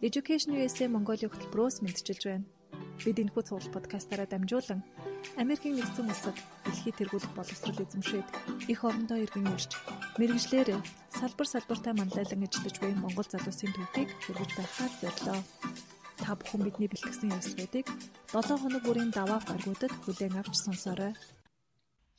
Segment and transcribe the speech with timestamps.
[0.00, 2.48] Education USA Mongolia хөтөлбөрөөс мэдчилж байна.
[3.04, 4.80] Бид энэхүү цуглал подкастаараа дамжуулан
[5.36, 8.28] Америкийн нэгдсэн улсад дэлхийд тэргүүлэх боловсрол эзэмшээд
[8.72, 9.76] их орондоо иргэн ирж
[10.16, 10.80] мэрэгжлэр
[11.12, 15.40] салбар салбартаа манлайлан ажиллаж буй Монгол залуусын төвхийг хүргэж байхаар зорилоо.
[16.16, 17.86] Та бүхэн бидний бэлтгэсэн ярилцлагуудыг
[18.32, 21.12] 7 хоног бүрийн даваа гаргуудад хүлээн авч сонсоорой.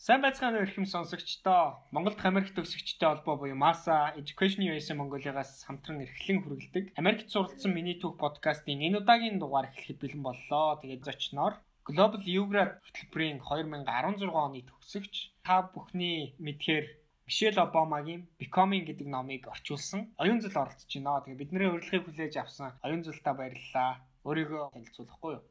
[0.01, 1.77] Сайн байцгаана эрхэм сонсогчдоо.
[1.93, 8.01] Монголд Америкт төгсөгчтэй холбоо буюу MASA Education USA Mongolia-гаас хамтран эрхлэн хүргэлдэг Америкт суралцсан миний
[8.01, 10.81] түүх подкастын энэ удаагийн дугаар эхлэхэд бэлэн боллоо.
[10.81, 11.53] Тэгээд зочноор
[11.85, 16.85] Global Ugrad хөтөлбөрийн 2016 оны төгсөгч та бүхний мэдхээр
[17.29, 21.21] Мишель Обамагийн Becoming гэдэг номыг орчуулсан оюун зал оролцож байна.
[21.21, 24.01] Тэгээ бидний урилгыг хүлээж авсан оюун залтаа баярлалаа.
[24.25, 25.45] Өөрийгөө танилцуулахгүй юу?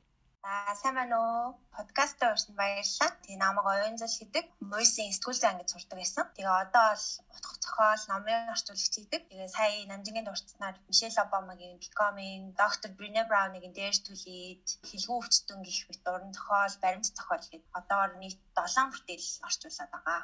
[0.49, 1.47] Аа сайн байна уу?
[1.77, 3.11] Подкаст орсон баярлалаа.
[3.23, 6.25] Тэгээ намайг оюун зал гэдэг Мойсын сэтгүүл зан гэж сурдаг байсан.
[6.37, 9.23] Тэгээ одоо бол утга зохиол, номын орчуулагч хийдэг.
[9.29, 12.91] Тэгээ сая намжингийн дурдсанаар Мишель Обамагийн Becoming, Dr.
[12.97, 18.41] Brené Brown-ийн дээрш түлээд хэлгүй өвчтөн гих мэт уран зохиол, баримт зохиол гэдэг одоор нийт
[18.57, 20.21] 7 бүтээл орчуулад байгаа.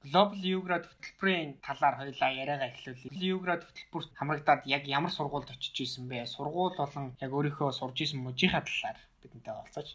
[0.00, 3.36] Global Ugrad хөтөлбөрийн талаар хоёлаа яриагаа эхлүүлээ.
[3.36, 6.24] Ugrad хөтөлбөрт хамрагдаад яг ямар сургуульд очиж исэн бэ?
[6.24, 9.88] Сургууль болон яг өөрийнхөө сурж исэн мужийнхаа талаар бидэнтэй олцооч.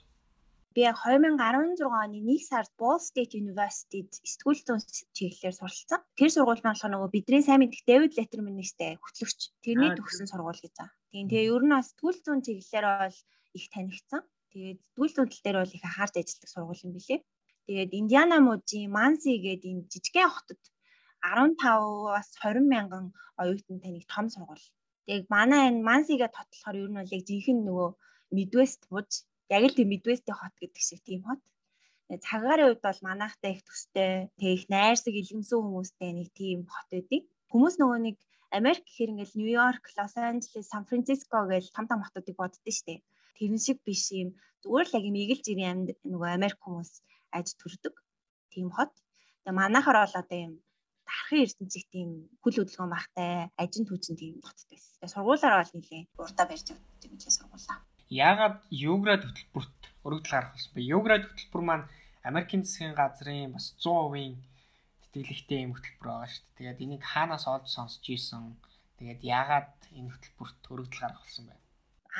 [0.75, 4.81] Би яг 2016 оны 1 сард Ball State University-д сэтгүүл зүйн
[5.17, 6.03] чиглэлээр суралцсан.
[6.19, 9.39] Тэр сургууль маань болохоор нөгөө бидний сайн мэдих David Letterman-тэй хөтлөгч.
[9.65, 10.93] Тэрний төгсөн сургууль гэж байгаа.
[11.15, 13.17] Тийм тэгээ ер нь бас сэтгүүл зүйн чиглэлээр бол
[13.57, 14.21] их танигдсан.
[14.51, 17.19] Тэгээд сэтгүүл зүйн тал дээр бол их анхаарч ажилладаг сургууль юм билээ.
[17.65, 20.61] Тэгээд Индиана мужийн Манси гэдэг энэ жижигхэн хотод
[21.25, 23.05] 15-аас 20 мянган
[23.41, 24.65] оюутан таних том сургууль.
[25.05, 27.89] Тэгээд манай энэ Мансигээ тот болохоор ер нь бол яг жинхэнэ нөгөө
[28.35, 29.09] Midwest муж
[29.55, 31.41] яг л тийм Midwest-ийн хот гэдэг шиг тийм хот.
[32.25, 37.21] Цагаарын үед бол манайхтай их төстэй, тэг их найрсаг илгэмсэн хүмүүстэй нэг тийм хот байдаг.
[37.51, 38.17] Хүмүүс нөгөө нэг
[38.57, 43.01] Америк гэхэр ингээл Нью-Йорк, Лос Анжелес, Сан Франциско гэж том том хотуудыг боддөө штэ.
[43.37, 44.29] Тэрэн шиг биш юм.
[44.61, 46.91] Зүгээр л яг юм эгэлж ирийн амьд нөгөө Америк хүмүүс
[47.37, 47.95] аж төрдөг.
[48.51, 48.91] Тийм хот.
[49.43, 50.53] Тэгээ манайхаар бол одоо юм
[51.05, 52.09] дарахын ертөнцийн тийм
[52.41, 54.95] хүл хөдөлгөөн багтай, ажин түүчин тийм хоттой байсан.
[54.99, 57.79] Тэгээ сургуулаараа бол нэлээ урдаа барьж өгдөг гэж сургуулаа
[58.09, 60.81] яагаад Юград хөтөлбөрт өргөдөл гарах болсон бэ?
[60.85, 61.89] Юград хөтөлбөр маань
[62.21, 64.37] Америкийн засгийн газрын бас 100%
[65.13, 66.57] тэтгэлэгтэй юм хөтөлбөр байгаа шүү дээ.
[66.57, 68.57] Тэгээд энийг хаанаас олж сонсч ийсэн?
[69.01, 71.55] Тэгээд яагаад энэ хөтөлбөрт өргөдөл гарах болсон бэ?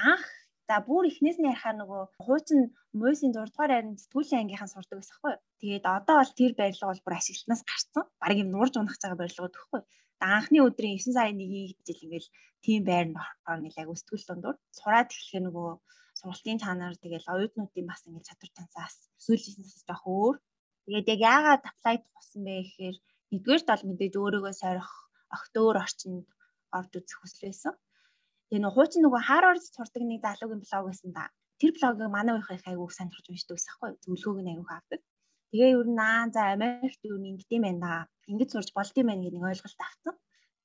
[0.10, 0.26] Анх
[0.70, 2.62] За бүр эхнээс нь ярихаар нөгөө хуучин
[3.00, 5.34] Мойсийн 6 дугаар айрын сэтгүүлийн ангийнхан сурдаг байсан хгүй.
[5.62, 8.04] Тэгээд одоо бол тэр барилга бол бүр ашиглалтнаас гарсан.
[8.22, 9.82] Бараг юм нуурж унах цагаа барилгууд гэхгүй
[10.22, 12.30] анхны өдрийн 9 сарын 1-ийг жил ингээл
[12.64, 15.70] тийм байранд орохоор ингээл яг өсгөл дундуур сураад эхлэх нөгөө
[16.20, 20.36] сургалтын цаанаар тэгэл оюутнуудын бас ингээл чадвар танцаас өсвөлжсэнээс жоох өөр.
[20.86, 22.98] Тэгээд яг яагаад apply тусан бэ гэхээр
[23.32, 24.90] нэгдүгээрт бол мэдээж өөрийгөө сорих
[25.36, 26.26] огтөөр орчинд
[26.78, 27.74] орж үзэх хүсэл байсан.
[28.50, 31.26] Тэгээ нөгөө хуучин нөгөө Harvard сурдаг нэг залуугийн блог байсан да.
[31.60, 33.92] Тэр блогийг манай уух их айгүй сонирхож уншдаг байсан хгүй.
[34.04, 35.02] Зөвлөгөөг нь айгүй авдаг.
[35.50, 38.06] Тэгээ ер нь аа за Америкт юу нэг юм байна.
[38.30, 40.16] Ингэж сурч болд юм байна гэдэг нэг ойлголт авсан.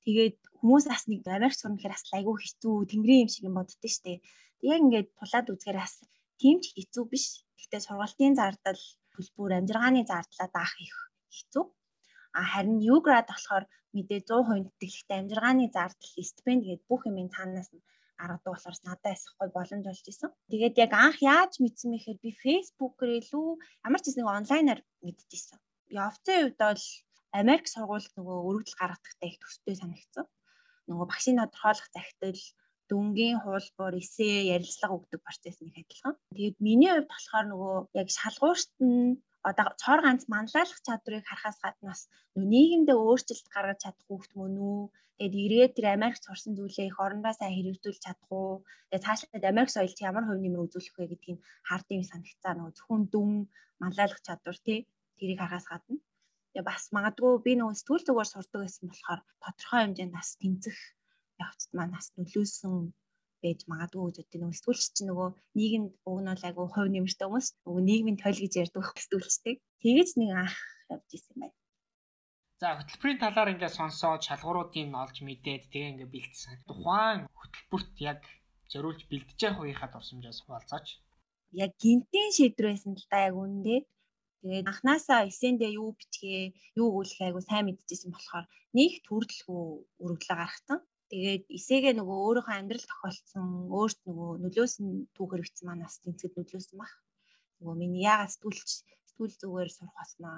[0.05, 3.91] Тэгээд хүмүүс бас нэг Америк сурна гэхээр бас айгүй хэцүү, тэнгэрийн юм шиг юм боддөө
[3.95, 4.21] штэ.
[4.61, 5.93] Яг ингээд тулаад үзэхээр бас
[6.41, 7.25] тийм ч хэцүү биш.
[7.57, 8.81] Гэхдээ сургалтын зардал,
[9.13, 10.95] төлбөр, амжиргааны зардлаа даах их
[11.33, 11.63] хэцүү.
[12.37, 13.65] А харин Юград болохоор
[13.95, 17.83] мэдээ 100% тэтгэлэгтэй амжиргааны зардал, стипенд гээд бүх юм цаанаас нь
[18.21, 20.31] гаргадаг болохоор надад асах гой боломж болж исэн.
[20.51, 23.47] Тэгээд яг анх яаж мэдсэн мэхээр би фэйсбүүкээр илүү
[23.87, 25.59] ямар ч зүйл онлайнаар мэдчихсэн.
[26.07, 26.83] Офцын үед бол
[27.41, 30.25] Америк сургуульд нөгөө өргөдөл гаргадагтай их төстэй санагдсан.
[30.87, 32.41] Нөгөө багшийн тодорхойлох захидал
[32.91, 36.15] дүнгийн хуулбар эсээ ярилцлага өгдөг процесс нэг адилхан.
[36.35, 39.15] Тэгээд миний хувьд болохоор нөгөө яг шалгуурт нь
[39.49, 42.01] одоо цор ганц манлайлах чадварыг харахаас гаднаас
[42.51, 44.81] нийгэмдээ өөрчлөлт гаргаж чадах хүүхд мөн үү?
[45.17, 48.53] Тэгээд эргээд тэр Америк сурсан зүйлээ их орондоо сайн хэрэгжүүлж чадах уу?
[48.89, 53.31] Тэгээд цаашлаад Америк соёлд ямар хувь нэмэр үзүүлэх вэ гэдгийг хардын санагцаа нөгөө зөвхөн дүн
[53.81, 54.79] манлайлах чадвар тий
[55.17, 55.97] тэрийг харахаас гадна
[56.51, 60.77] Тэгээ бас магадгүй би нөгөө сэтгүүл зүгээр сурдаг байсан болохоор тодорхой хэмжээнд бас тэнцэх
[61.45, 62.75] явцад маань бас нөлөөсөн
[63.43, 64.39] байж магадгүй гэж боддог.
[64.41, 68.39] Нөгөө сэтгүүлч чинь нөгөө нийгэмд уг нь бол айгүй хувь нэмэртэй хүмүүс нөгөө нийгмийн тойл
[68.41, 69.55] гэж ярьдаг сэтгүүлчтэй.
[69.81, 70.57] Тэгэж нэг анх
[70.93, 71.57] явж исэн байна.
[72.61, 76.55] За хөтөлбөрийн талаар ингээд сонсоод шалгууруудыг нь олж мэдээд тэгээ ингээд бэлдсэн.
[76.69, 78.21] Тухайн хөтөлбөрт яг
[78.71, 80.87] зориулж бэлдэж явах үеийнхаа дурсамжаас хуваалцаач.
[81.63, 83.75] Яг гинтийн шийдвэр байсан л да яг үндэ.
[84.41, 88.45] Тэгээд анханасаа эсэндээ юу бичгээ, юу өгүүлэх айгу сайн мэдчихсэн болохоор
[88.77, 89.63] нэг төрөлхөө
[90.05, 90.79] өргөлөө гаргасан.
[91.11, 96.91] Тэгээд эсээгээ нөгөө өөрийнхөө амьдрал тохиолдсон өөрт нөгөө нөлөөсөн түүхээр бичсэн манаас тэнцэд нөлөөсөн баг.
[97.59, 98.69] Нөгөө миний яагаад сэтгүүлч
[99.11, 100.35] сэтгүүл зүгээр сурах болсноо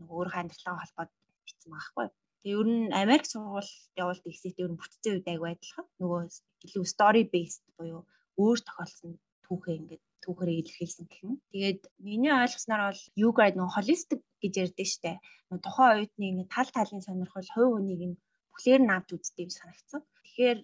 [0.00, 1.10] нөгөө өөрийнхөө амьдралаа холбоод
[1.44, 2.06] бичсэн багхгүй.
[2.40, 3.72] Тэгээ ер нь Америк сургууль
[4.02, 5.86] явуулдаг хэсэгт ер нь бүтцийн үед айгу адилхан.
[6.00, 6.20] Нөгөө
[6.64, 8.00] илүү story based буюу
[8.40, 9.12] өөр тохиолдсон
[9.44, 11.34] түүхээ ингээд түүхээр илэрхийлсэн гэх юм.
[11.52, 15.12] Тэгээд миний ойлгосноор бол юугайд нөгөө холистик гэж ярьдэн штэ.
[15.48, 18.18] Нөгөө тухайн оюутны ингээд тал талын сонирхол хувь хүнийг нь
[18.56, 20.00] бүхлээр нь авч үздэг юм санагдсан.
[20.24, 20.58] Тэгэхээр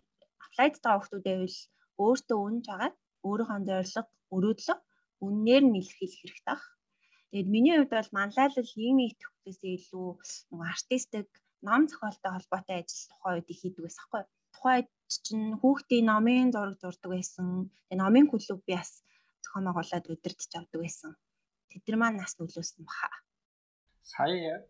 [0.44, 1.58] applied байгаа хүмүүс байвал
[2.00, 2.96] өөртөө үнж агаад
[3.28, 4.02] өөрийнхөө зорилго,
[4.34, 4.80] өрөөдлөг
[5.24, 6.62] үннээр нь илэрхийлэх хэрэгтэй баг.
[7.28, 10.08] Тэгээд миний хувьд бол манлайлал нийгмийн идэвхтэйс илүү
[10.50, 11.28] нөгөө артистик,
[11.68, 14.22] ном зохиолтой холбоотой ажил тухайн үед хийдэг байсан хгүй.
[14.54, 14.90] Тухайн үед
[15.26, 17.46] чинь хүүхдийн номын зураг зурдаг байсан.
[17.88, 19.04] Тэгээд номын клуб би бас
[19.44, 21.10] зохион байгуулад удирдах авдаг байсан.
[21.70, 23.08] Тэдэр маань нас нөлөөсөн баха.
[24.02, 24.66] Сая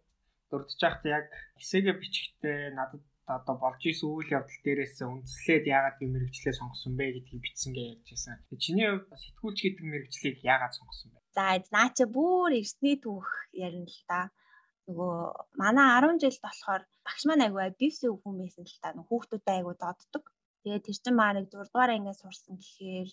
[0.50, 1.26] дурдж байхад яг
[1.62, 7.06] эсээгээ бичихтэй надад одоо болж исэн үйл явдал дээрээс үндэслээд яагаад би мэрэгчлээ сонгосон бэ
[7.22, 8.36] гэдгийг бичсэн гэж ярьж байсан.
[8.58, 11.18] Чиний хувьд сэтгүүлч гэдэг мэрэгчлийг яагаад сонгосон бэ?
[11.38, 14.20] За наа чи бүр эртний түүх ярина л та.
[14.90, 15.14] Нөгөө
[15.54, 18.90] манай 10 жилд болохоор багш маань айгу абьюсив хүн байсан л та.
[18.90, 20.24] Хүүхдүүдтэй айгу доддог.
[20.66, 23.10] Тэгээд тэр чинь маа нэг 6 дугаар ангиас сурсан гэхээр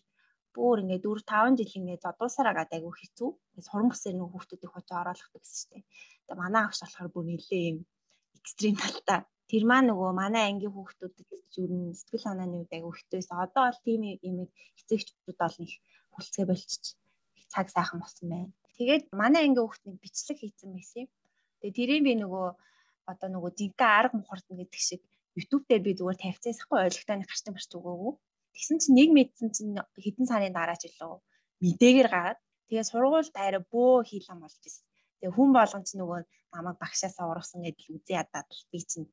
[0.58, 1.22] бүр ингээд 4
[1.54, 3.30] 5 жил ингээд зодуусаар агаад айгу хэцүү.
[3.62, 5.86] Суран бүсээр нөгөө хүүхдүүдийг хочоо оруулахдаг гэсэн чинь.
[6.26, 7.78] Тэгээд манай агш болохоор бүр нэлээ юм
[8.42, 13.30] экстрим талтай тэр маань нөгөө манай ангийн хүүхдүүдэд юу н сэтгэл санааны үед айгу ихтэйс
[13.34, 14.38] одоо бол тийм юм
[14.80, 15.72] эцэгчүүд бол нэг
[16.14, 16.96] хүлцгээ болчих
[17.54, 18.54] цаг сайхан болсон байна.
[18.78, 21.10] Тэгээд манай ангийн хүүхднийг бичлэг хийцэн байсан юм.
[21.60, 22.48] Тэгээд тэрийг би нөгөө
[23.12, 25.02] одоо нөгөө зинтээ арга мухардна гэдэг шиг
[25.36, 28.14] YouTube дээр би зүгээр тавьцаасахгүй ойлгохтой гарчсан барч өгөөгүй.
[28.54, 29.74] Тэгсэн чинь нэг мэдсэн чинь
[30.04, 31.14] хэдэн сарын дараа ч илүү
[31.64, 34.89] мэдээгээр гараад тэгээ сургуульд арай бөө хийлэн болж ирсэн.
[35.20, 36.20] Тэгээ хүн болгон ч нөгөө
[36.54, 39.08] намайг багшаасаа ургасан гэдэл үзээ ядаад би чинь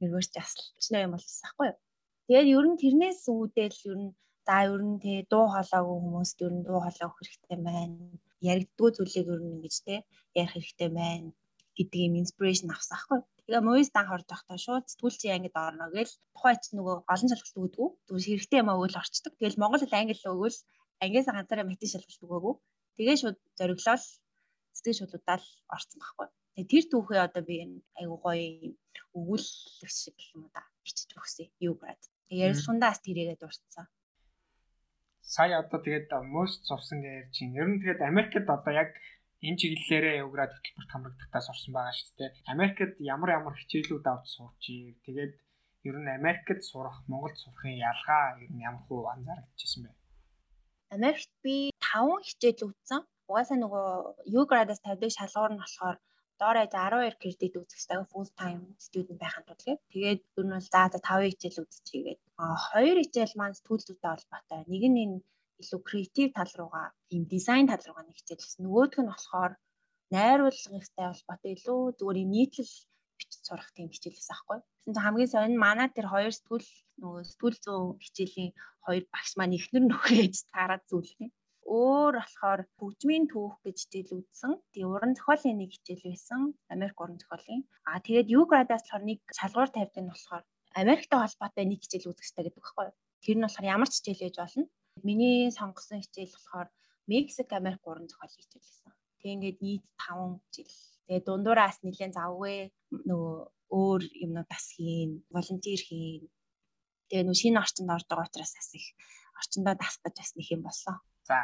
[0.00, 0.52] нэгөөч бас
[0.82, 1.78] чиний юм болчихсон байхгүй юу.
[2.26, 4.10] Тэгээд ер нь тэрнээс үүдэл ер нь
[4.46, 7.96] за ер нь тий дуу хоолойгүй хүмүүст ер нь дуу хоолой хэрэгтэй байна.
[8.50, 9.98] Яригддгүй зүйлийг ер нь ингэж тий
[10.40, 11.30] ярих хэрэгтэй байна
[11.76, 13.20] гэдэг юм инспирэшн авсан байхгүй.
[13.46, 17.90] Тэгээ моёс дан хорж байхдаа шууд сэтгүүлчийн ангид орно гэл тухайч нөгөө олон шалгалт өгдөг.
[18.06, 19.32] Зүгээр хэрэгтэй юм өгөөл орчдөг.
[19.40, 20.58] Тэгэл монгол хэл англи өгөөл
[21.04, 22.54] ангиас ганцаараа математик шалгалт өгөөгүй.
[22.96, 24.04] Тэгээ шууд зориглол
[24.78, 26.28] сэтгэл шудлуудаа л орсон байхгүй.
[26.54, 27.56] Тэгээ тэр түүхээ одоо би
[27.98, 28.46] айгу гоё
[29.18, 31.50] өгүүлэх шиг юм да бичиж өгсөн.
[31.58, 31.98] Юу град.
[32.30, 33.86] Ярилцлагандаас тэрийгээ дурдсан.
[35.22, 37.58] Сая одоо тэгээд most сурсан гэж ярьж байна.
[37.60, 38.90] Ер нь тэгээд Америкт одоо яг
[39.42, 42.30] энэ чиглэлээрээ явграад хөтөлбөрт хамрагдахдаа сурсан байгаа шүү дээ.
[42.54, 44.98] Америкт ямар ямар хичээлүүд авч сурч ий.
[45.04, 45.34] Тэгээд
[45.88, 49.90] ер нь Америкт сурах, Монголд сурахын ялгаа ер нь ямар хуу анзаарчихсан бэ?
[50.96, 53.86] Америкт би 5 хичээл үзсэн угаасаа нөгөө
[54.40, 55.96] U-grad-аас тавьдаг шалгуур нь болохоор
[56.40, 60.82] доороо 12 кредит үзэх хэрэгтэй full time student байхын тулд тэгээд ер нь бол за
[60.92, 64.60] за 5 хичээл үзчихийгээд а хоёр хичээл маань сэтгүүл зүйтэй холбоотой.
[64.72, 65.16] Нэг нь энэ
[65.62, 68.62] илүү креатив тал руугаа ийм дизайн тал руугаа нэг хичээл гэсэн.
[68.64, 69.52] Нөгөөх нь болохоор
[70.14, 72.74] найруулгынхтай холбоотой илүү зүгээр нийтлэл
[73.18, 74.58] бичиж сурах тийм хичээлээс аахгүй.
[74.62, 76.68] Гэсэн чинь хамгийн сонин манай тэр хоёр сэтгүүл
[77.02, 78.52] нөгөө сэтгүүл зүүн хичээлийн
[78.86, 81.28] хоёр багш маань ихнэр нөхөөж таарад зүйлээ
[81.68, 83.78] өөр болохоор хөгжмийн түүх гэж
[84.16, 84.52] үзсэн.
[84.72, 86.40] Тэгээ уран зохиолын нэг хичээл байсан.
[86.72, 87.62] Америк уран зохиолын.
[87.84, 90.44] Аа тэгээд U-grad-аас болохоор нэг шалгуур тавьдаг нь болохоор
[90.80, 92.96] Америктэй холбоотой нэг хичээл үзэх хэрэгтэй гэдэг байхгүй юу?
[93.24, 94.64] Тэр нь болохоор ямар ч хичээл ээж болно.
[95.04, 96.68] Миний сонгосон хичээл болохоор
[97.10, 98.92] Мексик Америк уран зохиолын хичээл байсан.
[99.20, 100.72] Тэгээ ингээд нийт 5 жил.
[101.04, 102.56] Тэгээ дундуураас нэлээд завгүй
[103.08, 103.36] нөгөө
[103.76, 106.24] өөр юмнууд бас хийн, волонтер хийн.
[107.08, 108.86] Тэгээ нөгөө шинэ орчинд орж байгаа учраас бас их
[109.40, 110.96] орчиндөө дасах гэж бас нэг юм болсон.
[111.28, 111.38] За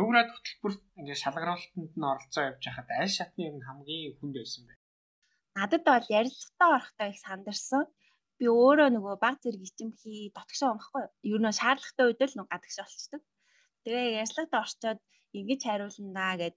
[0.00, 4.74] Еврад хөтөлбөрт ингээд шалгаруулалтанд нь оролцоо явж байхад аль шатны юм хамгийн хүнд байсан бэ?
[5.56, 7.82] Надад бол ярилцлагатаа орохдоо их сандарсан.
[8.38, 11.04] Би өөрөө нөгөө баг зэрэг ичимхий дотгошоо өмхгүй.
[11.32, 13.22] Ер нь шаардлагатай үед л нөгөө гадагш болчдөг.
[13.84, 15.00] Тэгээ ярилцлагатаа орчоод
[15.38, 16.56] ингэж хариулнаа гэд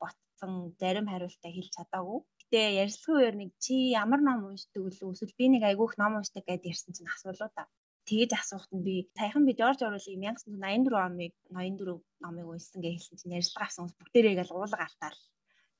[0.00, 2.18] ботсон зарим хариултаа хэлж чадаагүй.
[2.40, 4.90] Гэтэ ярилцлагын үеэр нэг чи ямар ном уншдаг вэ?
[5.14, 7.62] Эсвэл би нэг айгүйх ном уншдаг гэд ярьсан чинь асуулуу та
[8.08, 13.16] тэгэж асуухт нь би саяхан би Жорж Оруэллыг 1984 оныг 84 номыг уншсан гэж хэлсэн
[13.20, 15.16] чинь ярьцлага авсан хүмүүс бүгдээрээ ингээл уулга алтаар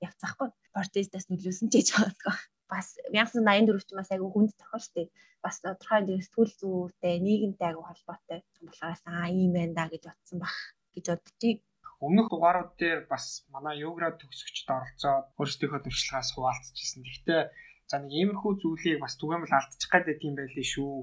[0.07, 0.49] явцаахгүй.
[0.75, 2.37] Протестаас нөлөөсөн ч гэж боддог.
[2.71, 5.07] Бас 1984 ч бас айгүй хүнд тохиолтой.
[5.45, 10.39] Бас тодорхой нэг сэтгүүл зүйтэй нийгэмтэй айгүй холбоотой болохоор аа ийм байна да гэж бодсон
[10.45, 10.57] бах
[10.95, 11.59] гэж боддгийг.
[11.99, 17.03] Өмнөх дугаарууд дээр бас манай йогра төгсөгчд оролцоод өөрсдийнхөө туршлагаас хуваалцчихсан.
[17.03, 17.43] Гэхдээ
[17.91, 20.95] за нэг иймэрхүү зүйлийг бас түгээмэл алдчих гээд байт юм байли шүү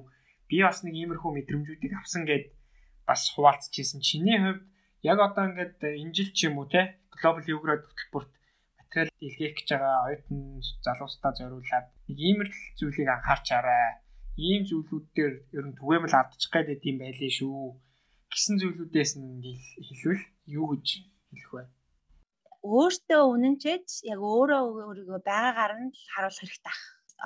[0.50, 2.54] би бас нэг иймэрхүү мэдрэмжүүдийг авсан гэд
[3.08, 4.02] бас хуваалцчихсэн.
[4.02, 4.64] Чиний хувьд
[5.02, 8.32] яг одоо ингээд энэ жил ч юм уу те глобал юград хөтөлбөрт
[8.78, 10.40] материал илгээх гэж байгаа оюутан
[10.86, 14.02] залуустаа зориулаад нэг иймэрхүү зүйлийг анхаарчаарай.
[14.36, 17.80] Ийм зүйлүүд дээр ер нь түгээмэл алдчих гээд байд юм байлээ шүү.
[18.32, 19.42] Гисэн зүйлүүдээс нь
[19.88, 20.24] хэлвэл
[20.60, 20.88] юу гэж
[21.32, 21.64] хэлэх вэ?
[22.66, 26.76] Өөртөө үнэнчээж яг өөрөө өөрийгөө байгаагаар нь харуулах хэрэгтэй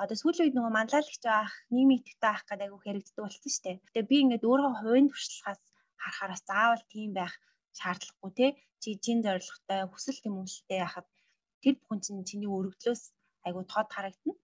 [0.02, 3.76] одоо сүүлийн үед нөгөө манлайлагч байх, нийгмийн идэвхтэй байх гэдэг айгүй хэрэгждэг болсон шүү дээ.
[3.86, 5.60] Гэтэ би ингээд өөрөө хувийн туршлагаас
[6.02, 7.34] харахаараас заавал тийм байх
[7.78, 8.46] шаардлагагүй те.
[8.80, 11.06] Чи чин зорилготой, хүсэл тэмүүлэлтэй яхад
[11.62, 13.02] тэр бүхэн чинь чиний өргөдлөөс
[13.46, 14.34] айгүй тод харагдана.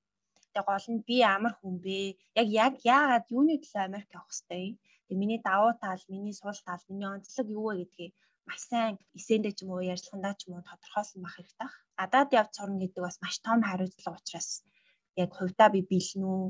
[0.52, 1.98] Тэгээ гол нь би амар хүн бэ?
[2.40, 4.66] Яг яг яагаад юуны төлөө Америк явах хэвтэй?
[5.08, 8.12] Тэгээ миний давуу тал, миний сул тал, миний онцлог юу вэ гэдгийг
[8.46, 11.68] маш сайн эсэндээ ч юм уу ярьцлагандаа ч юм уу тодорхойлсон байх хэрэгтэй.
[11.98, 14.50] Гадаад явж сурна гэдэг бас маш том хариуцлага учраас
[15.16, 16.44] яг хувьдаа би бэлэн үү,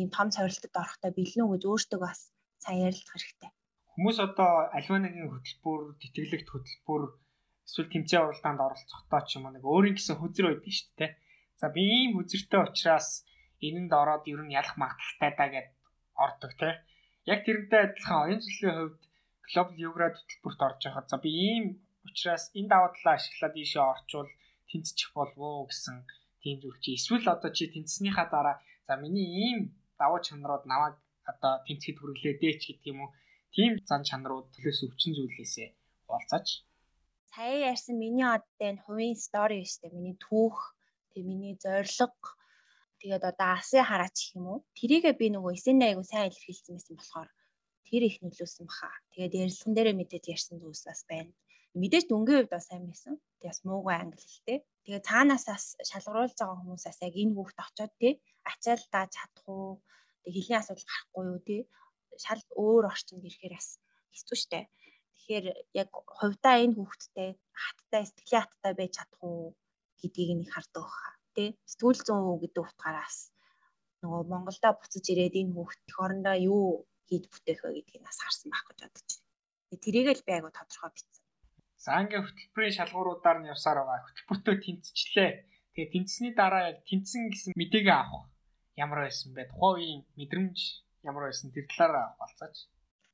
[0.00, 2.20] ийм том сорилтод орохдоо бэлэн үү гэж өөртөө бас
[2.64, 3.50] сайн ярилцах хэрэгтэй.
[3.96, 7.02] Хүмүүс одоо альва нэгэн хөтөлбөр, тэтгэлэгт хөтөлбөр
[7.66, 11.12] эсвэл тэмцээн уралдаанд оролцохдоо ч юм уу нэг өөрийн гэсэн хүзэр байдаг шүү дээ.
[11.60, 13.24] За би ийм хүзэртэй учраас
[13.64, 15.70] энэнд ороод ер нь ялах магадaltaй даа гэд
[16.14, 16.68] ордог те.
[17.24, 19.02] Яг тэрнтэй адилхан оюун цэцлийн хувьд
[19.48, 21.64] глобал юград хөтөлбөрт орж байхад за би ийм
[22.06, 24.30] учраас энэ даваа талаа ашиглаад ийшээ орчвол
[24.68, 25.96] тэнцчих болов уу гэсэн
[26.46, 29.58] тийм зүйл чи эсвэл одоо чи тэнцснийхаа дараа за миний ийм
[29.98, 30.94] даваа чанарууд намайг
[31.30, 33.10] одоо тэнцэхэд хүргэлээ дээч гэдэг юм уу?
[33.54, 35.68] Тийм зан чанарууд төлөөс өвчин зүйлээсээ
[36.06, 36.48] болцооч
[37.36, 40.56] сая ярьсан миний одтой энэ хувийн стори шүү дээ миний түүх
[41.12, 42.28] тэг миний зорилго
[43.00, 44.58] тэгээд одоо асын хараач гэх юм уу?
[44.78, 47.30] Тэрийгээ би нөгөө эсэндээ айгу сайн илэрхийлсэн байсан болохоор
[47.86, 48.90] тэр их нөлөөсөн баха.
[49.12, 51.32] Тэгээд ярилцсан дээрээ мэдээд ярьсан зүйлс бас байна.
[51.80, 53.14] Мэдээж дөнгөний хувьд бас сайн байсан
[53.50, 58.12] бас муугүй англи хэлтэй тэгээ цаанаасаас шалгаруулж байгаа хүмүүсээс яг энэ хүүхд очоод тий
[58.50, 59.70] ачаал дааж чадах уу?
[60.22, 61.60] Тэг хэлний асуудал гарахгүй юу тий
[62.24, 63.68] шал өөр орчинд ирэхээр бас
[64.14, 64.60] хэцүү шттэ
[65.12, 65.46] тэгэхээр
[65.82, 67.30] яг хувьдаа энэ хүүхдтэй
[67.62, 69.42] хаттай сэтгэлийн хаттай байж чадах уу
[70.00, 73.18] гэдгийг нэг хардаг баха тий сэтгүүл зүүн гэдэг утгаараас
[74.02, 76.66] нөгөө Монголда буцаж ирээд энэ хүүхд хоорондоо юу
[77.08, 79.82] хийж бүтээх вэ гэдгийг нас харсан байх гэж бодож байна.
[79.84, 81.25] Тэрийг л би айгу тодорхой бичсэн.
[81.84, 84.06] За ингээ хөтөлбөрийн шалгууруудаар нь явсаар байгаа.
[84.08, 85.30] Хөтөлбөртөө тэнцчлээ.
[85.76, 88.26] Тэгээ тэнцсэний дараа яг тэнцсэн гэсэн мэдээгээ авах
[88.80, 89.52] ямар байсан бэ?
[89.52, 90.58] Тухайн үеийн мэдрэмж
[91.08, 92.56] ямар байсан тэр талаараа болцооч.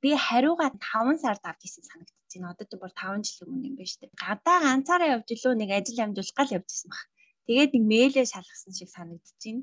[0.02, 2.54] Би хариугаа 5 сард авч исэн санагдчих байна.
[2.54, 4.22] Одоо ч бүр 5 жилийн өмнө юм байна шүү дээ.
[4.26, 7.04] Гадаа ганцаараа явж илүү нэг ажил амжуулах гал явж исэн баг.
[7.46, 9.62] Тэгээд нэг мэйлээ шалгасан шиг санагдчих байна.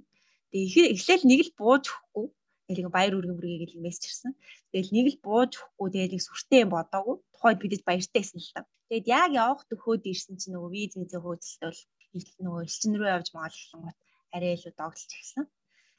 [0.51, 2.27] Тэгээ эхлээл нэг л бууж өгөхгүй.
[2.69, 4.33] Тэгэл ингээ баяр үргэн бүргээ гэл мессеж ирсэн.
[4.69, 7.15] Тэгэл нэг л бууж өгөхгүй тэгээд нэг сүртэй юм бодоогүй.
[7.33, 8.61] Тухайд бидэд баяртай байсан л та.
[8.93, 11.81] Тэгээд яг явах төхөөд ирсэн чинь нөгөө виз визээ хөөцөлтөл
[12.45, 13.97] нөгөө элчин рүү явж маалсан гот
[14.35, 15.45] арай илүү догтлж ирсэн.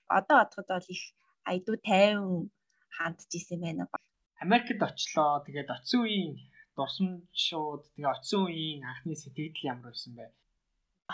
[0.06, 1.02] Одоо бодоход бол их
[1.50, 2.54] айдуу тайван
[2.94, 3.90] хандж исэн байна.
[4.38, 5.42] Америкт очлоо.
[5.46, 6.38] Тэгээд очисон үеийн
[6.78, 10.30] дурсамжууд тэгээ очисон үеийн анхны сэтгэл ямар байсан бэ?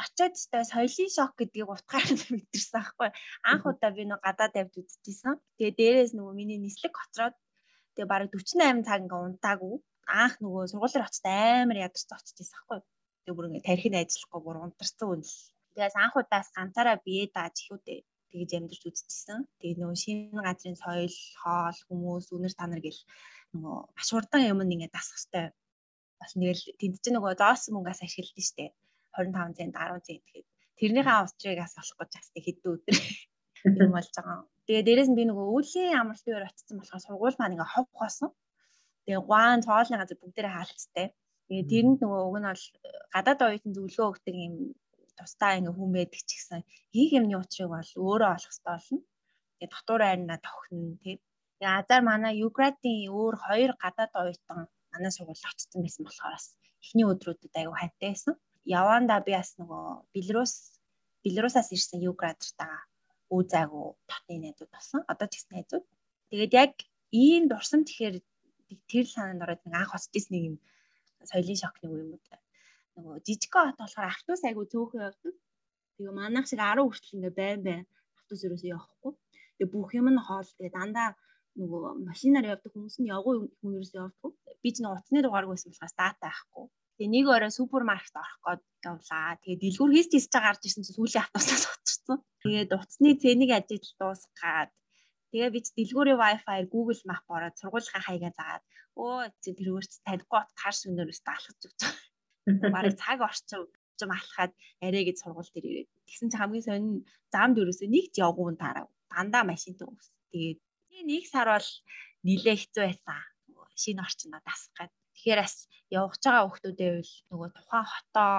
[0.02, 3.10] Очиод та соёлын шок гэдгийг утгаар нь мэдэрсэн аахгүй
[3.50, 5.34] анх удаа би нэг гадаад явж үзчихсэн.
[5.56, 7.34] Тэгээ дээрээс нөгөө миний нислэг хоцроод
[7.94, 9.74] тэгээ бараг 48 цаг ингээ унтаагүй.
[10.22, 12.78] Анх нөгөө сургуулиар очиж амар ядарч очиж исэн аахгүй.
[13.24, 15.36] Тэгээ бүр ингээ тархины ажиллахгүй бүр унтарсан үн л.
[15.72, 18.00] Тэгээс анх удаас ганцаараа бие дааж ихүүдээ
[18.30, 19.40] тэгж амьдарч үзчихсэн.
[19.60, 23.00] Тэгээ нөгөө шинэ газрын соёл, хоол, хүмүүс, үнэр танар гэл
[23.52, 25.52] нөгөө маш хурдан юм ингээ дасах хэвээр
[26.20, 28.74] бас нэгэл тэнд чинь нөгөө зоосон мөнгөөс ашигладаг штеп
[29.16, 30.46] 25 цент 10 цент гэхэд
[30.78, 32.96] тэрнийхээ австрийг бас олох гэж бас хэдэн өдөр
[33.84, 34.40] юм болж байгаа.
[34.66, 38.30] Тэгээ дээрэс нь би нөгөө өвлийн амралтын өөр очсон болохоор сургууль маань ингээ хов хоосон.
[39.04, 41.06] Тэгээ гуан цоолны газар бүгдээрээ хаалттай.
[41.46, 42.64] Тэгээ тэрэнд нөгөө уг нь бол
[43.14, 44.54] гадаад оюутан зөвлөгөө өгдөг юм
[45.18, 46.60] тусдаа ингээ хүн байдаг ч гэсэн
[46.94, 48.98] хийх юмны учрыг бол өөрөө олох хэрэгтэй болно.
[49.56, 51.16] Тэгээ дотор айрна тохино тий.
[51.56, 54.58] Тэгээ азар манай Юградын өөр хоёр гадаад оюутан
[54.92, 56.46] манай сургуульд очсон байсан болохоор бас
[56.84, 58.34] эхний өдрүүдэд аягүй хайтай байсан
[58.66, 60.54] явандаа би бас нөгөө Белорус
[61.24, 62.82] Белорусаас ирсэн юградтайгаа
[63.34, 65.00] үе зайгүй татны найзууд болсон.
[65.10, 65.84] Одоо ч гэсэн найзууд.
[66.30, 66.72] Тэгээд яг
[67.10, 68.16] ийм дурсам тэгэхээр
[68.90, 70.56] тэр санаанд ороод нэг анх ирсэн нэг юм
[71.30, 72.38] соёлын шокны үе юм уу та.
[72.94, 75.34] Нөгөө жижигхэн хот болохоор автобус айгүй цөөхөн явдаг.
[75.96, 77.82] Тэгээ манайх шиг 10 хүртэл ингээ байн байн
[78.18, 79.12] автобус өрөөсөө явахгүй.
[79.56, 81.08] Тэгээ бүх юм нь хоол тэгээ дандаа
[81.58, 84.32] нөгөө машинаар явдаг хүмүүс нь явгүй хүн ерөөсөө явдаг.
[84.62, 86.66] Би ч нэг утасны дугаарг байсан болохоос дата авахгүй.
[86.96, 89.36] Тэгээ нэг өрөө супермаркет орох гээд явлаа.
[89.44, 92.18] Тэгээ дэлгүүр хийс чаа гарч ирсэн чинь сүүлийн автобусаас очсон.
[92.40, 94.72] Тэгээд утасны цэнийг ажил дуусгаад
[95.28, 98.64] тэгээ би ч дэлгүүрийн wifi Google Map ороод сургуулийн хаягаа заагаад
[98.96, 102.72] өө тэргүүрч танихгүй таарш өнөөс даалгаж өгч байгаа.
[102.74, 103.68] Бараг цаг орчин
[104.00, 105.90] юм алхаад арай гэж сургууль дээр ирээд.
[106.08, 106.96] Тэгсэн чинь хамгийн сонин
[107.28, 108.88] зам дөрөөсөө нэг ч явгуун таарав.
[109.12, 110.08] Дандаа машинтай өвс.
[110.32, 110.60] Тэгээд
[111.12, 111.68] нэг сар бол
[112.24, 113.20] нилээ хэцүү байсан.
[113.76, 114.92] Шинэ орчиндөө дасах гээд
[115.26, 115.42] Тэгэхээр
[115.90, 118.34] явж байгаа хүмүүстээ бол нөгөө тухайн хотоо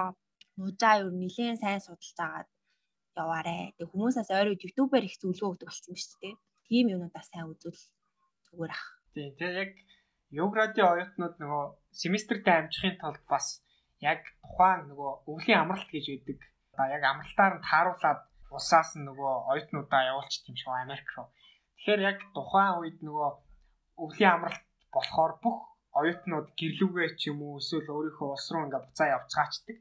[0.55, 2.49] нужаа юу нэлээд сайн судалж агаад
[3.19, 3.75] яваарэ.
[3.75, 6.39] Тэг хүмүүсээс ойроо YouTube-аар их зөвлөгөө өгдөг болсон биз дээ.
[6.71, 7.83] Тийм юмудаа сайн үзвэл
[8.47, 8.85] зүгээр ах.
[9.11, 9.35] Тийм.
[9.35, 9.71] Тэгээ яг
[10.31, 13.59] Юградын оюутнууд нөгөө семестртэй амжихын тулд бас
[13.99, 16.39] яг тухайн нөгөө өвлийн амралт гэж үүдэг.
[16.71, 18.21] Одоо яг амралтаар нь тааруулаад
[18.55, 21.27] улсаас нь нөгөө оюутнуудаа явуулчих юм шиг Америк руу.
[21.75, 23.29] Тэгэхээр яг тухайн үед нөгөө
[24.03, 24.63] өвлийн амралт
[24.95, 29.77] болохоор бүх оюутнууд гэрлүүгээ ч юм уу эсвэл өөрийнхөө улс руу ингээ буцаа явцгаачдаг.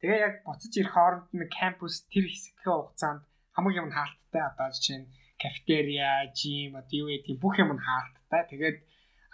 [0.00, 3.22] Тэгээ яг буцаж ирэх хооронд нэг кампус тэр хэсгийн хугацаанд
[3.54, 5.10] хамгийн юм хаалттай одоо жишээ нь
[5.42, 8.42] кафетерия, жим, одоо юу гэдэг бүх юм хаалттай.
[8.50, 8.78] Тэгээд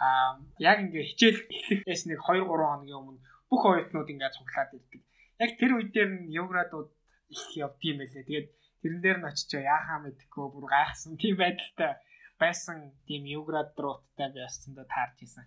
[0.00, 5.02] аа яг ингээ хичээл эхлэхээс нэг 2 3 хоногийн өмнө бүх оюутнууд ингээ цуглаад ирдэг.
[5.42, 6.90] Яг тэр үед дээр нь евградууд
[7.34, 8.28] их явдгийм байлээ.
[8.28, 8.48] Тэгээд
[8.80, 11.92] тэрэн дээр нь очиж яахаа мэдэхгүй бүр гайхсан тийм байдалтай
[12.40, 15.44] байсан тийм евград рууттай байсан да таарч исэн.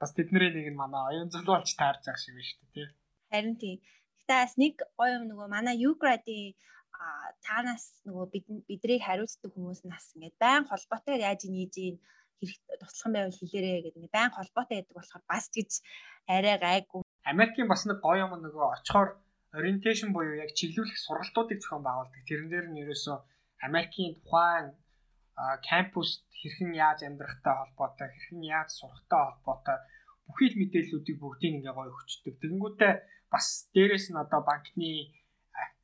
[0.00, 2.88] Бас тэдний нэг нь манай оюун золиолч таарж байгаа шиг байна шүү дээ тий.
[3.30, 3.76] Харин тийм.
[4.20, 6.54] Гэтэ бас нэг гоё юм нөгөө манай евградын
[7.46, 11.96] таанаас нөгөө бид бидрийг хариуцдаг хүмүүс нас ингээд байн холбоотой яаж нээж ийн
[12.38, 15.70] хэрэг туслах юм байвал хэлээрэ гэдэг ингээд байн холбоотой байдаг болохоор бас гэж
[16.34, 17.02] арай гайгүй.
[17.32, 19.08] Америкийн бас нэг гоё юм нөгөө очихоор
[19.58, 22.22] ориенташн буюу яг чиглүүлэх сургалтуудыг зохион байгуулдаг.
[22.28, 23.16] Тэрэн дээр нь ерөөсөө
[23.66, 24.66] Америкийн тухайн
[25.68, 29.78] кампуст хэрхэн яаж амьдрахтай холбоотой, хэрхэн яаж сурахтай холбоотой
[30.26, 32.34] бүхий л мэдээллүүдийг бүгдийг ингээ гоё өгчдөг.
[32.40, 32.92] Тэгэнгүүтээ
[33.32, 34.90] бас дээрэс нь одоо банкны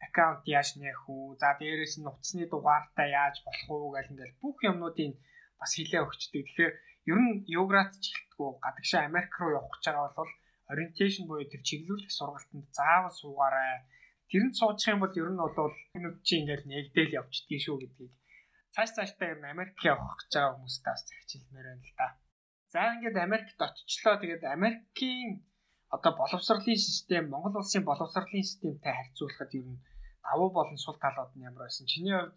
[0.07, 1.37] аккаунт яаж нээх үү?
[1.43, 5.13] За дээрэс нь утасны дугаартай яаж болох уу гэх ингээл бүх юмнуудыг
[5.61, 6.43] бас хилээ өгчдөг.
[6.47, 6.75] Тэгэхээр
[7.11, 10.33] ер нь юуграт ч хэлтгүү гадагшаа Америк руу явах гэж байгаа бол
[10.73, 13.85] ориенташн буюу тэр чиглүүлэх сургалтанд заавал суугаарай.
[14.31, 18.13] Тэрэнд суучих юм бол ер нь бол нүд чи ингээл нэгдэл явчихдгийг шүү гэдгийг
[18.75, 22.09] цааш цааштай ер нь Америк явах гэж байгаа хүмүүстээ бас захижилмээр байна л да.
[22.73, 24.15] За ингээд Америкт очичлоо.
[24.23, 25.43] Тэгээд Америкийн
[25.91, 29.83] одоо боловсролын систем, Монгол улсын боловсролын системтэй харьцуулахад ер нь
[30.23, 31.87] давуу болон сул талууд нь ямар байсан?
[31.91, 32.35] Чиний хувьд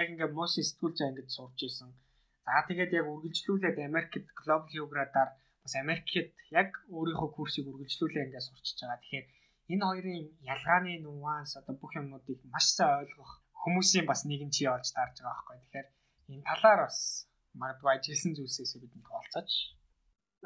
[0.00, 1.90] яг ингээд мос сэтгүүл зай ингээд сурж исэн.
[2.46, 5.30] За тэгээд яг үргэлжлүүлээд Америкт Global Geograph-аар
[5.62, 8.98] бас Америкт яг өөрийнхөө курсыг үргэлжлүүлээ ингээд сурчиж байгаа.
[9.02, 9.26] Тэгэхээр
[9.72, 14.86] энэ хоёрын ялгааны нюанс одоо бүх юмнуудыг маш сайн ойлгох хүмүүсийн бас нэгэн чи олж
[14.94, 15.56] таарж байгаа байхгүй.
[15.58, 15.88] Тэгэхээр
[16.32, 16.98] энэ талаар бас
[17.60, 19.50] магадгүй ажилласан зүйлсээс бидэнд тоолцооч.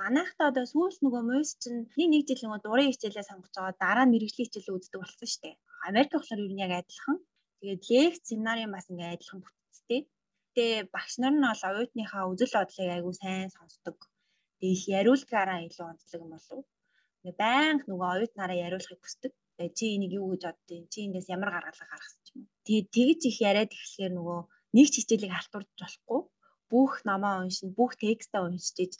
[0.01, 4.05] Манайхта одоо сүүлс нөгөө мөс чинь нэг нэг жил нөгөө дурын хичээлээ сонгож байгаа дараа
[4.07, 5.57] нь мэрэгжлийн хичээлээ үздэг болсон шүү дээ.
[5.89, 7.19] Америк болохоор юу яг адилхан.
[7.61, 10.01] Тэгээд лекц семинарын бас ингээ адилхан бүтцтэй.
[10.57, 13.97] Тэгээ багш нар нь бол оюутныхаа үзэл бодлыг айгүй сайн сонсдог.
[14.59, 16.61] Тэгээ их яриулгаараа илүү онцлог юм болов.
[17.21, 19.33] Ингээ байнга нөгөө оюутнаараа яриулахыг хүсдэг.
[19.61, 22.49] Тэгээ чи энийг юу гэж боддیں۔ Чи эндээс ямар гаргалгаа гаргасан ч юм уу.
[22.65, 24.41] Тэгээ тэгж их яриад эхлэхээр нөгөө
[24.77, 26.21] нэг ч хичээлийг халтурж болохгүй
[26.73, 28.97] бүх номоо уншин бүх текстээ уншиж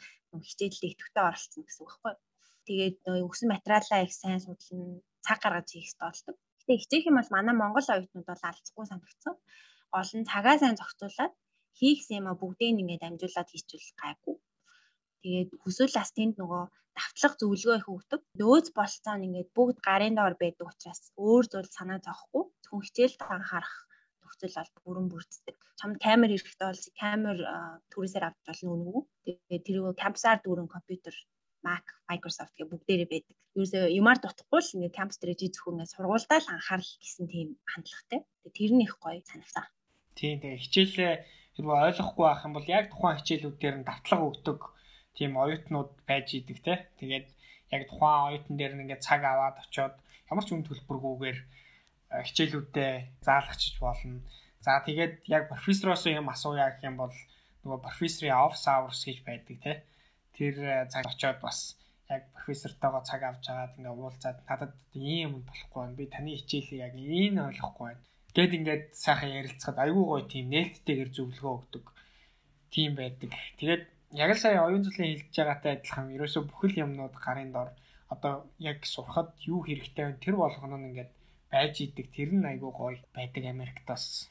[0.47, 2.13] хичээлд идэвхтэй оролцсон гэсэн үг байхгүй.
[2.67, 6.35] Тэгээд өгсөн материалаа их сайн судлан цаг гаргаж хийх хэрэгтэй болдог.
[6.59, 9.35] Гэтэ хичээх юм бол манай Монгол оюутнууд бол алдахгүй санагдсан.
[10.19, 11.33] Нь цагаа сайн зохицуулаад
[11.79, 14.35] хийхсэн юм а бүгдийг ингээд амжуулаад хийчихвэл гайгүй.
[15.23, 16.63] Тэгээд хүсвэл бас тэнд нөгөө
[16.97, 18.21] давтлах зөвлөгөө их өгдөг.
[18.41, 22.43] Нөөц болцоо нь ингээд бүгд гарын доор байдаг учраас өөр зүйл санаа зовхгүй.
[22.63, 23.75] Зөвхөн хичээлд анхаарах
[24.21, 25.57] нөхцөл бол бүрэн бүрддэг.
[25.79, 27.37] Чамд камер хэрэгтэй бол камер
[27.91, 29.03] түрээсээр авч болно үнэгүй.
[29.25, 31.15] Тэгээд тэрийг кампусаар дүүрэн компьютер
[31.61, 33.35] Mac, Microsoft гэх бүгдээрээ байдаг.
[33.53, 38.19] Юусоо юмар дутхгүй л ингээд кампус дээр зөвхөн ингээд сургуульдаа л анхаарал гэсэн тийм хандлагатай.
[38.57, 39.65] Тэр нь их гоё санагтаа.
[40.17, 41.13] Тийм тэгээ хичээлээ
[41.55, 44.59] хэрвээ ойлгохгүй байх юм бол яг тухайн хичээлүүд дээр нь давтлага өгдөг
[45.17, 46.73] тийм оюутнууд байж идэг те.
[46.99, 47.27] Тэгээд
[47.75, 49.95] яг тухайн оюутан дээр нь ингээд цаг аваад очоод
[50.31, 51.39] ямар ч үн төлбөргүйгээр
[52.27, 54.21] хичээлүүдэд заалгачиж болно.
[54.59, 57.15] За тэгээд яг профессороос юм асууя гэх юм бол
[57.63, 59.73] нөгөө профессорын office hours гэж байдаг те.
[60.35, 60.55] Тэр
[60.91, 61.79] цаг очоод бас
[62.11, 65.97] яг профессортойгоо цаг авч агаад ингээ уулзаад надад ийм юм болохгүй байна.
[65.99, 68.03] Би таны хичээлийг яг энэ ойлгохгүй байна.
[68.35, 71.85] Гэт ингээд сайхан ярилцахад айгүй гоё тийм нээлттэйгэр зөвлөгөө өгдөг.
[72.71, 73.31] Тийм байдаг.
[73.59, 77.69] Тэгээд яг л сая оюун зүйлийн хэлж байгаатай адилхан ерөөсөө бүхэл юмнууд гарын дор
[78.11, 81.11] одоо яг сурахад юу хэрэгтэй вэ тэр болгоно нь ингээд
[81.51, 84.27] байж идэг тэр нь айгүй гоё байдаг Америкт бас.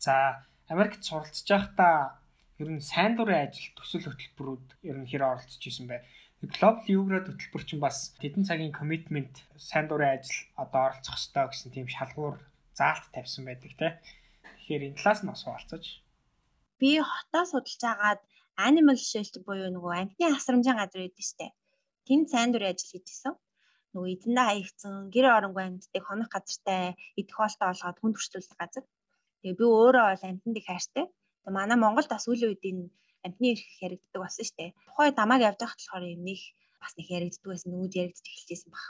[0.00, 2.20] За Америкт суралцж байхдаа
[2.56, 6.00] ер нь сайн дурын ажил төсөл хөтөлбөрүүд ер нь хэр оролцож исэн бэ?
[6.40, 11.72] Global Юград хөтөлбөр чинь бас тэдэн цагийн commitment сайн дурын ажил одоо оролцох ёстой гэсэн
[11.76, 12.40] тийм шалгуур
[12.72, 13.88] заалт тавьсан байдаг те.
[14.64, 15.84] Тэгэхээр энэ талаас нь бас хуваалцаж.
[16.80, 18.20] Би хотоо судалж агаад
[18.56, 21.46] animal shelter буюу нөгөө амьтны асрамжийн газар байдаг штэ.
[22.06, 23.34] Тэнд сайн дурын ажил хийжсэн.
[23.92, 28.84] Нөгөө эзэндээ хаягдсан гэр оронгүй амьддаг хонох газартай идэх хоолтой олгоод хүнд хүрчлүүлэх газар.
[29.40, 31.04] Тэгээ би өөрөө бол амьтанд их хайртай.
[31.42, 32.84] Тэгээ манай Монголд бас үйл үед энэ
[33.26, 34.74] амьтны эрх яригддаг болсон штэ.
[34.86, 36.40] Тухай дамааг явж байхад болохоор юм нэг
[36.82, 38.86] бас нэг яригддаг байсан нүүд яригдж эхэлжсэн баг.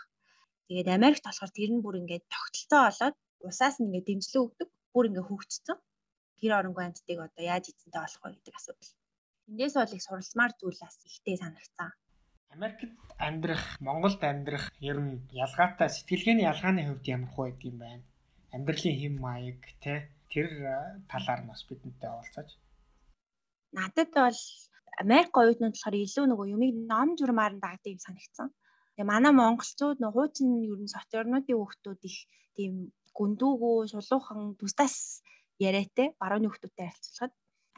[0.68, 3.16] Тэгээд Америкт болохоор тэр нь бүр ингээд тогтолцоо болоод
[3.48, 4.68] усаас нь ингээд дэмжлэг өгдөг.
[4.94, 5.78] Бүр ингээд хөгжсөн.
[6.40, 8.92] Гэр оронгүй амьддаг одоо яаж эзэнтэй болох вэ гэдэг асуудал.
[9.50, 11.90] Эндээс бол их суралцмаар зүйлээс ихтэй санагцсан.
[12.54, 18.04] Америкт амьдрах, Монголд амьдрах ер нь ялгаатай сэтгэлгээний ялгааны хувьд ямар хөө гэдэг юм байна.
[18.54, 20.46] Амьдралын хэм маяг те Тэр
[21.10, 22.48] талаар нь бас бидэнтэй уулзаж.
[23.74, 24.40] Надад бол
[25.02, 28.48] Америк оюутнууд болохоор илүү нөгөө юмыг ном журмаар нь дагдаг юм санагдсан.
[28.94, 32.18] Тэгээ манай монголчууд нөгөө хуучин ер нь социорнуудын хүүхдүүд их
[32.54, 32.72] тийм
[33.18, 35.26] гүндүүгөө шулуухан тустаас
[35.58, 37.34] яриатай барууны хүүхдүүдтэй харилцуулахад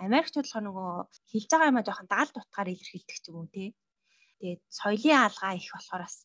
[0.09, 0.91] Америкчууд болохоор нөгөө
[1.31, 3.69] хэлж байгаа юмаа жоохон даалт утгаар илэрхийлдэг ч юм уу тий.
[4.39, 6.17] Тэгээд соёлын алгаа их болохоор бас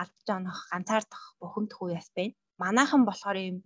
[0.00, 2.36] алдж онох, ганцаардах, бухимдах үе бас байна.
[2.62, 3.56] Манайхан болохоор юм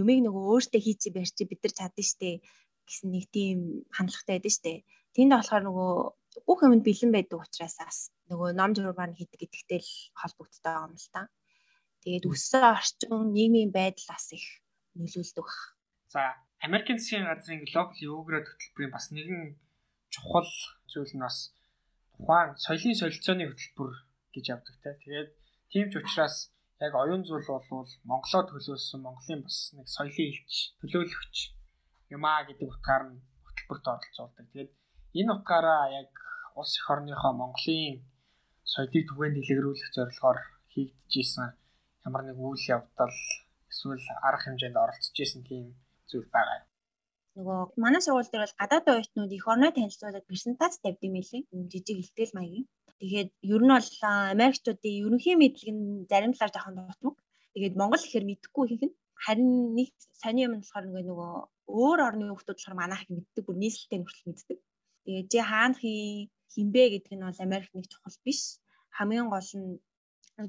[0.00, 2.30] юмыг нөгөө өөртөө хийци барьчи бид нар чадна штэ
[2.86, 3.58] гэсэн нэг тийм
[3.94, 4.72] хандлагатай байдаг штэ.
[5.14, 5.92] Тэнд болохоор нөгөө
[6.46, 7.98] бүх юмд бэлэн байдаг учраас бас
[8.30, 11.22] нөгөө ном журмаар хийдэг гэдэгтэй л холбогддог юм л та.
[12.02, 14.46] Тэгээд өссөн орчин нийгмийн байдал бас их
[14.98, 15.48] нөлөөлдөг.
[16.14, 16.34] За,
[16.66, 19.56] Америкийн засгийн газрын глобал юуград хөтөлбөрийн бас нэгэн
[20.12, 20.50] чухал
[20.92, 21.56] зүйл нь бас
[22.12, 23.92] тухайн соёлын солилцооны хөтөлбөр
[24.34, 24.90] гэж явдаг те.
[25.02, 25.30] Тэгээд
[25.72, 26.36] тийм ч учраас
[26.84, 31.36] яг оюун зүйл бол Монголоо төлөөсөн Монголын бас нэг соёлын илч төлөөлөгч
[32.16, 34.46] юмаа гэдэг утгаар нь хөтөлбөрт оролцуулдаг.
[34.52, 34.72] Тэгээд
[35.20, 36.12] энэ утгаараа яг
[36.60, 37.96] улс эх орныхоо Монголын
[38.72, 40.40] соёлыг түгээн дэлгэрүүлэх зорилгоор
[40.72, 41.12] хийгдэж
[42.06, 43.16] ямар нэг үйл явдал
[43.72, 45.64] эсвэл арга хэмжээнд оролцож исэн тийм
[46.10, 46.60] зүйл байгаа.
[47.36, 51.42] Нөгөө манай сургууль дээр бол гадаадын оюутнууд их орноо танилцуулаад презентац тавьд юм билий.
[51.72, 52.66] Жижиг ихтэл маягийн.
[53.00, 53.88] Тэгээд ер нь бол
[54.34, 57.16] Америкчуудын ерөнхий мэдлэг нь зарим талаар жоохон дутмаг.
[57.54, 58.94] Тэгээд Монгол ихээр мэдэхгүй их нь
[59.24, 59.88] харин нэг
[60.20, 61.30] сони юм болохоор нөгөө
[61.80, 64.58] өөр орны хүмүүс болохоор манайх мэддэг бүр нийслэлтэй нүртэл мэддэг.
[65.04, 65.76] Тэгээд чи хаана
[66.52, 68.40] хинбэ гэдэг нь бол Америк нэг чухал биш.
[68.96, 69.80] Хамгийн гол нь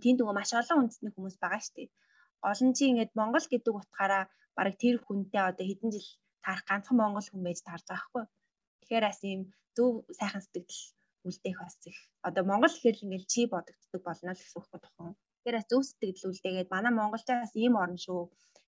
[0.04, 1.90] тийм нөгөө маш олон үндэсний хүмүүс байгаа шүү дээ.
[2.68, 4.24] Нь чи ингээд Монгол гэдэг утгаараа
[4.58, 6.08] бараг тэр хүнтэй одоо хэдэн жил
[6.44, 8.24] таарах ганцхан Монгол хүн байж таарж байгаа хгүй.
[8.82, 9.42] Тэгэхээр бас ийм
[9.78, 10.82] зөв сайхан сэтгэл
[11.28, 12.00] үлдээх бас их.
[12.28, 15.16] Одоо Монгол гэхэл ингээд чи бодогддог болно л гэсэн үг тухайн.
[15.16, 18.22] Тэгэхээр бас зөв сэтгэл үлдээгээд манай монголчаас ийм орн шүү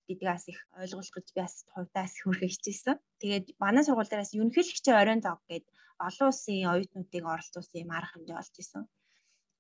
[0.08, 2.98] гэдгийг бас их ойлгуулах гэж би бас хувьдаас хүрхэ хичээсэн.
[3.22, 5.72] Тэгээд манай сургууль дээр бас ерөнхийлөгчийн оройн зог гэдэг
[6.08, 8.84] олон улсын оюутнуудыг оролцуулсан юм арга хэмжээ олж исэн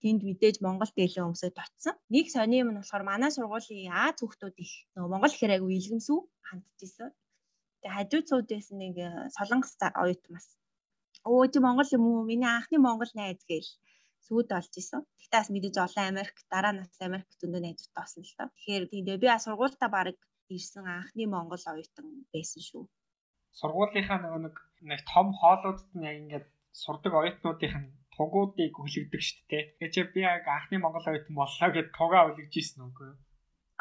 [0.04, 1.96] тэнд мэдээж Монгол дээлэн өмсөд очсон.
[2.12, 6.20] Нэг сони юм нь болохоор манай сургуулийн Аз хүүхдүүд их нөгөө Монгол хэрэг айгу илгэмсүү
[6.48, 7.10] хандж исэн.
[7.80, 10.46] Тэгээ хажууд сууд байсан нэг э, солонгос оюут бас.
[11.24, 12.28] Өө чи Монгол юм уу?
[12.28, 13.72] Миний анхны Монгол найз гээл
[14.28, 15.02] сүйд олж исэн.
[15.20, 18.52] Тэгтээ бас мэдээж олон Америк дараа нас Америк зөндөө найзууд тоосон л та.
[18.52, 20.20] Тэгэхээр тэгээ би бас сургуультаа баг
[20.52, 22.84] ирсэн анхны Монгол оюутан байсан шүү.
[23.60, 24.52] Сургуулийнхаа нөгөө
[24.92, 26.48] нэг том хоолуудад нь яг ингээд
[26.84, 29.64] сурдаг оюутнуудын тугуудыг хүлэгдэг шүү дээ.
[29.84, 33.20] Тэгээ чи би яг анхны Монгол оюутан боллоо гэд тугаа хүлэгж ийсэн үгүй юу?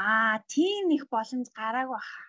[0.02, 2.22] Аа, тийм их боломж гараагүй баха.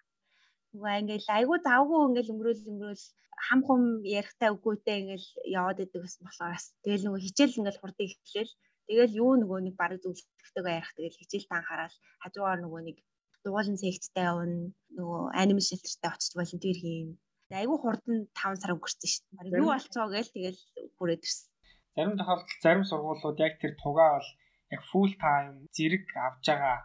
[0.78, 3.06] Нөгөө ингээл айгу завгүй ингээл өнгөрөөл өнгөрөөл
[3.48, 8.54] хам хум ярихтай үгүйтэй ингээл яваад идэг гэсэн болохоос тэгэл нөгөө хичээл ингээл хурдыг эхлээл
[8.88, 12.98] тэгэл юу нөгөө нэг бараг зөвлөлттэйгээ ярих тэгэл хичээл та анхаарал хажуугаар нөгөө нэг
[13.44, 17.10] дугуулын секцтэй явна нөгөө анимашн шилтэртэй очиж волонтер хийн
[17.54, 19.62] айгу хурдан 5 сар өнгөрсөн шүү дээ.
[19.62, 20.62] Юу болцоо гээл тэгэл
[20.98, 21.53] бүрээд ирсэн.
[21.96, 24.30] Зарим тохиолдолд зарим сургуулиуд яг тэр тугаа бол
[24.74, 26.78] яг full time зэрэг авж байгаа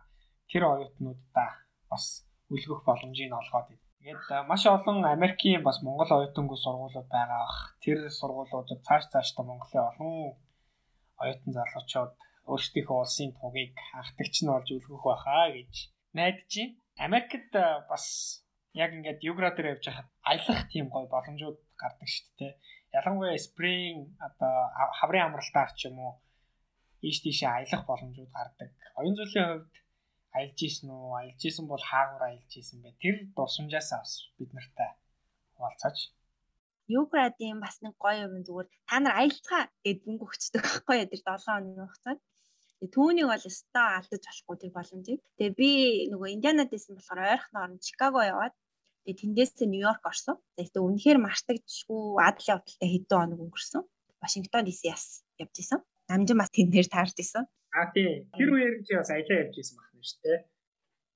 [0.51, 1.51] тэр оюутнуудаа
[1.90, 2.05] бас
[2.53, 3.87] үлгэх боломжийг олгоод байна.
[3.99, 7.61] Тэгээд маш олон Америкийн бас Монгол оюутангүй сургуулиуд байгаа бах.
[7.85, 10.12] Тэр сургуулиудад цааш цаашдаа Монголын олон
[11.23, 12.12] оюутан залуучууд
[12.53, 15.73] өөрсдийнхөө улсын тугийг хангалтч нь болж үлгэх байхаа гэж
[16.16, 16.77] найдаж байна.
[17.07, 17.53] Америкт
[17.90, 18.05] бас
[18.73, 22.53] яг ингээд югра дээр явж хахад аялах тийм гой боломжууд гардаг шүү дээ
[22.96, 24.55] ялангуяа спринг одоо
[24.98, 26.14] хаврын амралтаар ч юм уу
[27.03, 28.70] ийш тийшээ аялах боломжууд гардаг.
[28.98, 29.74] Оюун зүйлийн хувьд
[30.37, 31.16] аялж ийсэн үү?
[31.20, 32.98] Аялж ийсэн бол хаагур аялж ийсэн бэ?
[33.03, 34.90] Тэр дурсамжаас бас бид нартай
[35.55, 35.98] хуваалцаач.
[36.88, 41.22] Юградийн бас нэг гоё юм зүгээр та нар аялцгаа гэд мөнгө өгчдөг байхгүй яа тэр
[41.22, 42.20] 7 хоногийн хугацаанд.
[42.94, 45.20] Түүнийг бол өстой алдаж болохгүй тэр боломжийг.
[45.37, 45.70] Тэгээ би
[46.12, 48.55] нөгөө Индианад байсан болохоор ойрхон орн Чикаго яваад
[49.09, 50.37] Тэгээ тэндээсээ Нью-Йорк орсон.
[50.61, 53.83] Тэгээ үнэхээр марцдагчгүй адал явдалтай хэдэн хоног өнгөрсөн.
[54.21, 55.81] Вашингтон яс явж исэн.
[56.12, 57.49] Намжин бас тэндээр таарч исэн.
[57.73, 58.29] Аа тий.
[58.37, 60.38] Тэр үеэр чи бас аялаа явж исэн байна шүү дээ.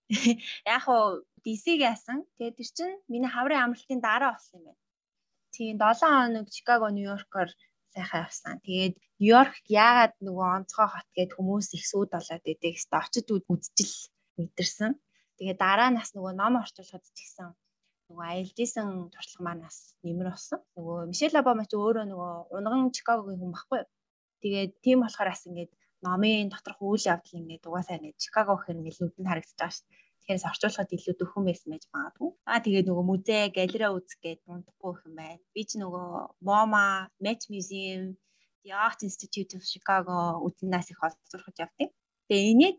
[0.72, 2.24] Яг уу DC-г яасан.
[2.40, 4.81] Тэгээ тэр чинь миний хаврын амралтын дараа болсон юм байна.
[5.52, 7.50] Тийм 7 хоног Чикаго, Нью-Йоркоор
[7.92, 8.57] сайхан явсан.
[8.64, 12.72] Тэгээд Нью-Йорк яагаад нөгөө онцгой хот гэд хүмүүс их сүйд болоод идэг.
[12.72, 14.09] Хэвээ очиж үзчихэл
[14.40, 14.92] мэдэрсэн.
[15.37, 17.52] Тэгээ дараа нас нөгөө ном орчуулахад ч гэсэн
[18.12, 20.61] нөгөө исэн туршлага маань бас нэмэр болсон.
[20.77, 23.81] Нөгөө Мишель Обама ч өөрөө нөгөө унган Чикагогийн хүн баггүй.
[24.44, 25.72] Тэгээд тийм болохоор бас ингээд
[26.05, 29.87] номын доторх үйл явдал ингээд угаасаа ингээд Чикаго гэхэр ингээд нүдэнд харагдаж байгаа шүү.
[30.22, 32.31] Тэгэхээр орчуулахад илүү дөхөн байсан байж магадгүй.
[32.51, 35.42] Аа тэгээд нөгөө музей, галерей үзэх гээд унтахгүй их юм байна.
[35.55, 36.07] Би ч нөгөө
[36.46, 36.87] MoMA,
[37.25, 38.03] Met Museum,
[38.62, 41.90] The Art Institute of Chicago үзнээс их олзуурхаж явдیں۔
[42.29, 42.77] Тэгээ энийг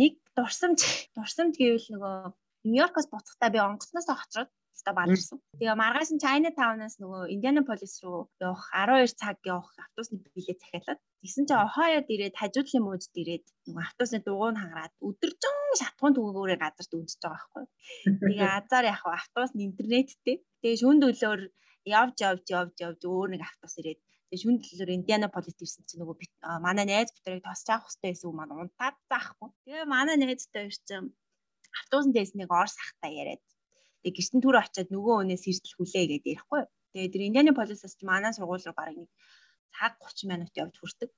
[0.00, 0.80] нэг дурсамж
[1.16, 2.14] дурсамж гэвэл нөгөө
[2.64, 5.38] Нью-Йоркоос буцахдаа би онгоцноос очроод Өстө баларсан.
[5.60, 11.00] Тэгээ маргааш нь China Town-аас нөгөө Indianapolis руу явах 12 цаг явах автобусны билет захиалаад
[11.20, 16.92] Тэгсэн чинь Ohio-д ирээд хажуудлын мужид ирээд нөгөө автобусны дугуйг хангараад өдөржин шатхуун түгээгүүрээ газарт
[16.96, 17.64] үдчихэж байгаа байхгүй.
[18.24, 20.36] Тэгээ азар яг автобус интернеттэй.
[20.64, 21.40] Тэгээ шүн дөлөөр
[22.00, 26.16] явж явж явж явж өөр нэг автобус ирээд тэгээ шүн дөлөөр Индианаполис ирсэн чинь нөгөө
[26.64, 29.48] манай найз бүтрийг тосч авах хэрэгтэй байсан юм маань унтаад заахгүй.
[29.68, 31.12] Тэгээ манай найзтай ирсэн
[31.78, 33.44] автобусны дэс нэг орс ахтай яриад
[34.02, 36.62] тэгээ гэртэн түр очиад нөгөө өнөөс иртэл хүлээ гэдэг ярихгүй.
[36.92, 39.10] Тэгээ тэр Индианаполисаас ч манай сургууль руу бараг нэг
[39.76, 41.10] цаг 30 минут явж хүрдэг.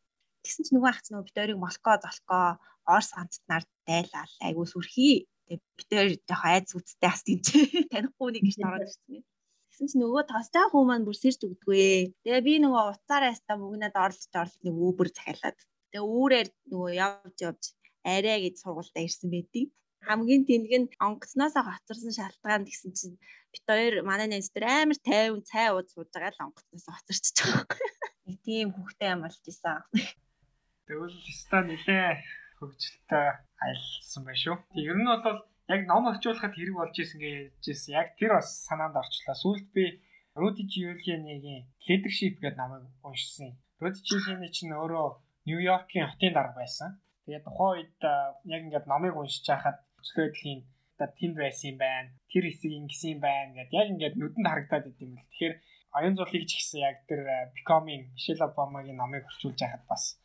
[0.43, 2.39] Тэгсэн чинь нөгөө ахц нөгөө бид хоёрыг молко золко
[2.87, 5.31] орс ганцтнаар дайлал айгуу сүрхий.
[5.47, 7.59] Тэгээ бид хоёр жоох айц үсттэй ас тийм чи
[7.93, 9.25] танихгүй нэг гэж ороод ирсэн юм.
[9.71, 12.13] Тэгсэн чинь нөгөө тосчаа хүү маань бүр сэрж өгдөгөө.
[12.27, 15.59] Тэгээ би нөгөө уцаараа яста мөгнөд орлож орлож нэг үүбэр захиалаад.
[15.91, 17.63] Тэгээ үүрээр нөгөө явж явж
[18.05, 19.67] арай гэж сургуультай ирсэн байдیں۔
[20.09, 23.17] Хамгийн тэнэг нь онгоцноосоо хоцорсон шалтгаан гэсэн чинь
[23.53, 27.79] бит хоёр манай найз дээр амар тайван цай ууж сууж байгаа л онгоцноосоо хоцорчихж байгаа
[28.27, 29.83] нэг тийм хүүхдээ юм болж исэн.
[30.87, 32.23] Тэгвэл ста нилээ
[32.59, 33.27] хөгжилтэй
[33.63, 34.57] аялсан байх шүү.
[34.75, 35.39] Тэг ер нь бол
[35.75, 37.99] яг ном орчуулахад хэрэг болж исэн гэжсэн.
[37.99, 39.35] Яг тэр бас санаанд орчлоо.
[39.35, 40.03] Сүүлд би
[40.35, 43.59] Руди Жиулианыгийн Leadership гэдэг намайг уншсан.
[43.83, 45.07] Руди Жиулианы чинь өөрөө
[45.47, 47.03] Нью-Йоркийн хотын дарга байсан.
[47.27, 47.99] Тэгээд тухайн үед
[48.47, 50.61] яг ингээд номыг уншиж байхад хөтлөөдлийн
[50.99, 52.11] тэнд байсан юм байна.
[52.31, 55.31] Тэр хэсэг ингэсэн юм байна гэдээ яг ингээд нүдэнд харагдаад идэм бэл.
[55.31, 55.55] Тэгэхээр
[55.97, 57.23] оюун зуулыг ч гэсэн яг тэр
[57.55, 60.19] Becoming Michelle Obama-гийн номыг орчуулж байхад бас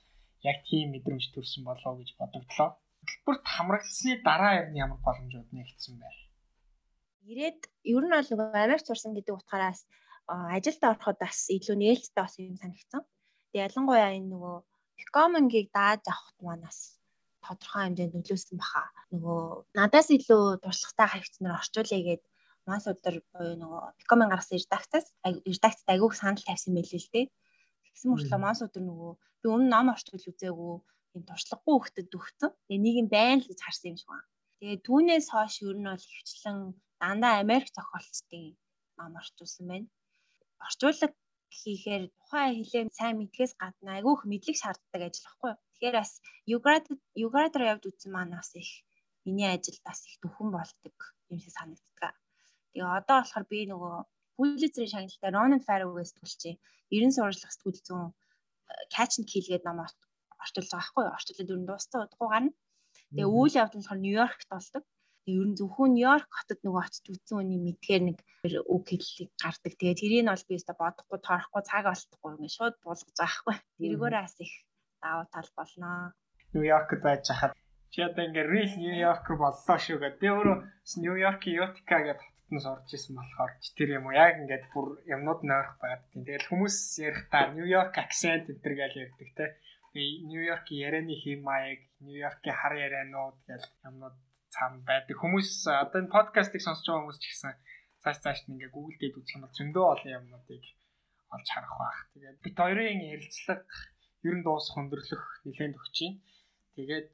[0.46, 2.70] яг тийм мэдрэмж төрсэн болоо гэж бодогдлоо.
[2.78, 6.22] Хөтөлбөрт хамрагдсны дараа нь ямар боломжууд нэгдсэн байна?
[7.30, 9.86] Ирээд ер нь бол Америк сурсан гэдэг утгаараас
[10.28, 13.04] ажилд ороход бас илүү нээлттэй бас юм санагдсан.
[13.52, 14.56] Тэгээ ялангуяа энэ нөгөө
[14.98, 16.97] Becoming-ийг дааж авахт манаас
[17.48, 18.84] тодорхой хэмжээнд нөлөөсөн баха.
[19.14, 19.42] Нөгөө
[19.80, 22.30] надаас илүү туршлагатай харигчнаар орчуулъя гэдэг
[22.68, 27.26] маш өдөр буюу нөгөө Becoming гаргасан редакцаас редакцид агиух санал тавьсан байлээ л дээ.
[27.88, 30.74] Тэгсэн мөртлөө маш өдөр нөгөө би өмнө ном орчуул үзээгүй
[31.16, 32.52] юм туршлагагүй хөлтөд өгсөн.
[32.68, 34.28] Тэгээ нэг юм байна л гэж харсан юм шиг байна.
[34.60, 36.58] Тэгээ түүнээс хойш ер нь бол хвчлэн
[37.02, 38.46] дандаа Америк зохиолчдын
[39.00, 39.88] ном орчуулсан байна.
[40.66, 41.08] Орчуулга
[41.60, 45.54] хийхээр тухайн хэлээ сайн мэдгээс гадна айгүйх мэдлэг шаарддаг ажил баггүй.
[45.78, 46.12] Тэгэхээр бас
[46.50, 48.82] Юград Юградаар явж үзсэн маань бас их
[49.30, 50.98] миний ажилд бас их төвхөн болдог
[51.30, 52.18] юм шиг санагддаг.
[52.74, 53.96] Тэгээ одоо болохоор би нөгөө
[54.38, 56.56] Pulitzer-ийн шагналтай Ronan Farrow-гээс төгөлчээ.
[56.90, 58.10] 90 сурвалжлах сэтгүүл зүүн
[58.94, 61.16] Catch and Kill гэдэг ном орчуулж байгаа байхгүй юу?
[61.18, 62.52] Орчуулаад ер нь дууссан удахгүй гарна.
[63.13, 64.84] Тэгээ үйл явдал нь болохоор Нью-Йоркт болдог.
[65.26, 68.18] Тэгээ ер нь зөвхөн Нью-Йорк хотод нөгөө очиж үзсэн хүний мэдхээр нэг
[68.74, 69.74] үг хэллийг гардаг.
[69.78, 73.56] Тэгээ тэрийг нь бол би өөртөө бодохгүй, тоохгүй, цаг алдахгүй ингэ шууд буулгаж байгаа байхгүй.
[73.78, 74.54] Тэргээрээ бас их
[75.08, 75.89] даваа тал болно.
[76.54, 77.54] Нью-Йоркд байж хахад
[77.91, 80.20] чи одоо ингээ real Нью-Йоркер боллоо шүү гэдэг.
[80.22, 80.58] Би өөрөө
[81.02, 85.76] Нью-Йоркийн Utica гэдэг хотод сурж исэн болохоор тэр юм уу яг ингээд бүр юмнууд нойрох
[85.82, 86.24] байгаад тийм.
[86.24, 89.46] Тэгэл хүмүүс ярихдаа Нью-Йорк акцент энэ төр гэж ярьдаг те.
[89.96, 94.15] Нью-Йоркийн ярианы хэм маяг, Нью-Йоркийн хар ярианууд гэж юмнууд
[94.54, 95.15] цаана байдаг.
[95.20, 97.54] Хүмүүс одоо энэ подкастыг сонсож байгаа хүмүүс ч гэсэн
[98.04, 100.63] цааш цааш нь ингээ Google дээр үзэх юм бол зөндөө олон юмнуудыг
[101.36, 102.00] олж харах байх.
[102.15, 103.63] Тэгээд бит хоёрын ярилцлага
[104.25, 106.19] ер нь дуусах өндөрлөх нэлээд өгч байна.
[106.77, 107.12] Тэгээд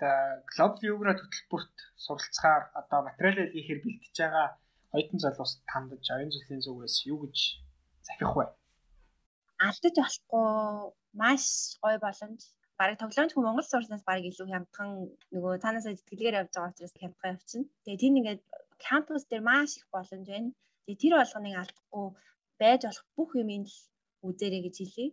[0.52, 4.48] Global Yoga хөтөлбөрт суралцахаар одоо материалыг хийхээр бэлтэж байгаа
[4.96, 7.38] оюутан залуус тандаж оюун зүйлийн зүгээс юу гэж
[8.08, 8.46] захих вэ?
[9.68, 10.48] Алдаж болохгүй
[11.22, 11.46] маш
[11.84, 12.42] гоё боломж.
[12.80, 14.90] Бараг тоглоомч хүн Монгол сурснаас бараг илүү хямдхан
[15.34, 17.72] нөгөө цаанаасаа зэтгэлгээр явж байгаа учраас хямдхан явчихна.
[17.84, 18.42] Тэгээ тийм ингээд
[18.88, 20.50] кампус дээр маш их боломж байна.
[20.84, 22.06] Тэгээ тэр болгоныг алдахгүй
[22.62, 23.78] байж болох бүх юмыг л
[24.28, 25.08] үзээрэй гэж хэлье.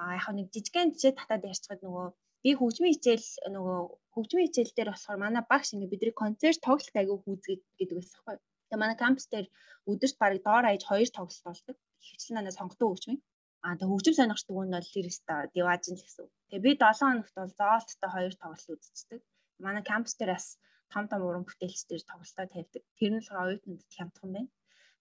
[0.00, 2.06] А яг нэг жижигхэн жишээ татаад ярьцгаад нөгөө
[2.44, 3.78] би хөгжмийн хичээл нөгөө
[4.14, 8.36] хөгжмийн хичээл дээр болохоор манай багш ингээ бидний концерт тоглолт аягүй хүүзгээд гэдэг байсан байхгүй.
[8.68, 9.46] Тэгээ манай кампус дээр
[9.90, 11.76] өдөрт бараг доор аяж хоёр тоглолт болдог.
[12.06, 13.20] Хөвчлэн анаа сонгодог хөгжмийн.
[13.64, 16.26] Аа тэгээ хөгжим сонирхч дүгэн нь бол тэр өста диважин л гэсэн.
[16.48, 19.20] Тэгээ би 7 хоногт бол зоолттой хоёр тоглолт үзчихдэг.
[19.64, 20.46] Манай кампус дээр бас
[20.92, 22.82] том том уран бүтээлч дээр тоглолтоо тавьдаг.
[22.98, 24.50] Тэр нь болохоор оюутнуудад хямдхан байна.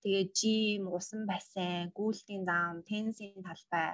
[0.01, 3.91] Тэгээ жим, усан бассейн, гүйлтийн зам, теннисийн талбай,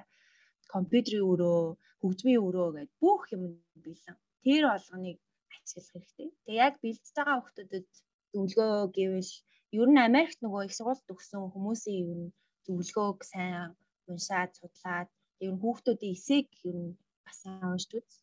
[0.74, 1.62] компьютерийн өрөө,
[2.02, 3.44] хөгжмийн өрөө гэдэг бүх юм
[3.84, 4.18] бэлэн.
[4.44, 5.18] Тэр болгоныг
[5.56, 6.30] ажиглах хэрэгтэй.
[6.46, 7.88] Тэгээ яг бэлдэж байгаа хүмүүстэд
[8.34, 9.32] зөвлөгөө гэвэл
[9.80, 12.34] ер нь Америкт нөгөө их сургууль төгссөн хүмүүсийн ер нь
[12.66, 13.74] зөвлөгөөг сайн
[14.10, 15.10] уншаад судлаад
[15.44, 18.16] ер нь хүүхдүүдийн эсэг ер нь бас уншиж үз.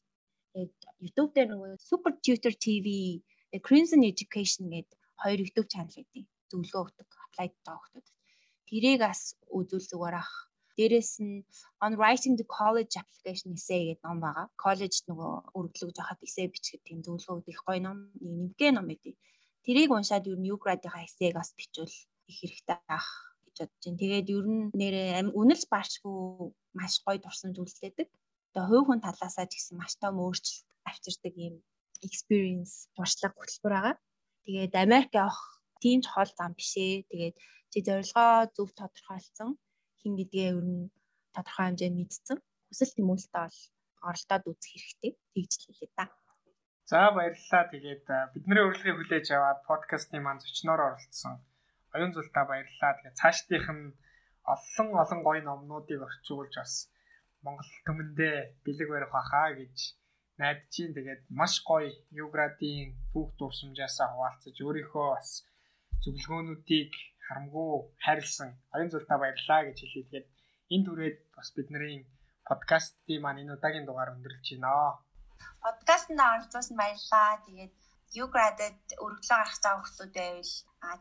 [0.52, 2.86] Тэгээд YouTube дээр нөгөө Super Tutor TV,
[3.66, 8.06] Crimson Education гэдэг хоёр YouTube channel гэдэг зөвлөгөө өгдөг, apply байгаа хүүхдүүд.
[8.68, 9.20] Тэрийг бас
[9.58, 10.32] үзүүл зүгээр ах.
[10.76, 11.44] Дээрэс нь
[11.84, 14.46] On Writing the College Application Essay гэдэг ном байгаа.
[14.64, 19.14] College нөгөө өргөлөж яхад essay бичгээд тийм зөвлөгөө өгөх гоё ном, нэг нэмгээ ном гэдэг
[19.66, 23.10] Тэрийг уншаад юу New Grad-ийнхаа эссег бас бичвэл их хэрэгтэй ах
[23.50, 23.98] гэж бодож байна.
[23.98, 28.06] Тэгээд ер нь нэрээ үнэлж баашгүй маш гоё дурсан зүйлстэйдэг.
[28.54, 31.54] Тэгээ хувь хүн талаасаа ч гэсэн маш том өөрчлөлт авчирдаг юм
[32.06, 33.96] experience туршлага хөтөлбөр байгаа.
[34.46, 35.40] Тэгээд Америк явах
[35.82, 37.02] тийм чухал зам биш ээ.
[37.10, 37.34] Тэгээд
[37.74, 39.50] чи зорилгоо зөв тодорхойлсон
[40.06, 40.86] хин гэдгээ ер нь
[41.34, 42.38] тодорхой хэмжээнд мэдсэн.
[42.70, 43.60] Хүсэл тэмүүлэлтэй бол
[44.06, 45.12] оролдоод үзэх хэрэгтэй.
[45.34, 46.06] Тэгж л хэлээ да.
[46.86, 47.64] За баярлалаа.
[47.74, 51.42] Тэгээд бидний урилгыг хүлээж аваад подкастын маань зочноор оролцсон.
[51.90, 52.94] Оюун зултаа баярлалаа.
[53.02, 53.90] Тэгээд цаашдынх нь
[54.54, 56.86] олон олон гоё номнуудыг орчуулж бас
[57.42, 59.76] Монгол төмөндөө бэлэг барих баха гэж
[60.38, 61.90] найдаж чинь тэгээд маш гоё
[62.24, 65.30] юградийн бүх дурсамжаасаа хуваалцаж өөрийнхөө бас
[66.02, 66.92] зөвлөгөөнүүдийг
[67.26, 67.70] харамгүй
[68.04, 70.06] хайрлсан оюун зултаа баярлаа гэж хэлээ.
[70.06, 70.28] Тэгээд
[70.74, 72.06] энэ түрээд бас бидний
[72.48, 75.02] подкастын маань энэ удаагийн дугаар өндөрлж байна.
[75.66, 77.42] Подкастт оролцуулсан баярлаа.
[77.46, 77.74] Тэгээд
[78.22, 80.52] юградад өргөлөө гарах цаа хүмүүс байвал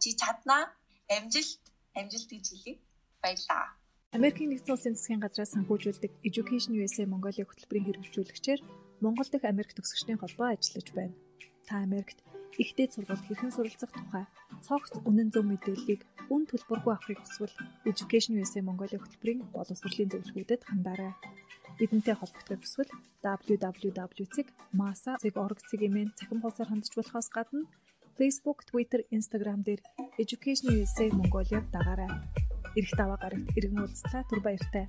[0.01, 0.63] чи чаднаа
[1.17, 1.63] амжилт
[1.99, 2.73] амжилт гэж хэлье.
[3.21, 3.65] Баярлаа.
[4.17, 8.61] Америкийн нэгдсэн улсын засгийн газраас санхүүжүүлдэг Education USA Mongolia хөтөлбөрийн хэрэгжүүлэгчээр
[9.03, 11.15] Монгол дахь Америк төгсөгчдийн холбоо ажиллаж байна.
[11.67, 12.17] Та Америкт
[12.63, 14.25] ихтэй сургалт хэрхэн суралцах тухай
[14.65, 16.01] цогц үнэн зөв мэдээллийг
[16.33, 17.55] үн төлбөргүй авахыг хүсвэл
[17.89, 21.13] Education USA Mongolia хөтөлбөрийн боловсролын зөвлөгөөдөд хандаарай.
[21.77, 22.91] Бидэнтэй холбогдох хүсвэл
[23.21, 27.61] www.masa.org цэгийн цахим хуудасаар хандж болохоос гадна
[28.17, 29.81] Facebook, Twitter, Instagram дээр
[30.23, 32.11] Education USA Mongolia дагаарай.
[32.79, 34.87] Ирэх даваа гарагт иргэн уулзлаа түр баяртай.